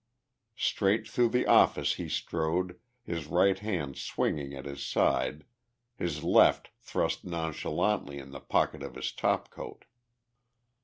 [0.57, 5.45] Straight through the office he strode, his right hand swinging at his side,
[5.95, 9.83] his left thrust nonchalantly in the pocket of his topcoat.